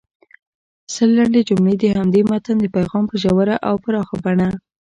[0.93, 4.49] سل لنډې جملې د همدې متن د پیغام په ژوره او پراخه بڼه